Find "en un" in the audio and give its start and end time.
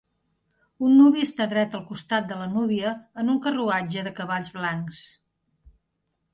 3.25-3.39